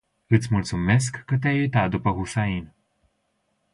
[0.35, 2.65] Iti multumesc ca te-ai uitat dupa Hussain.